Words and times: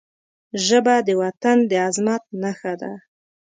ژبه 0.65 0.95
د 1.07 1.09
وطن 1.21 1.57
د 1.69 1.71
عظمت 1.85 2.23
نښه 2.41 2.73
ده 2.81 2.93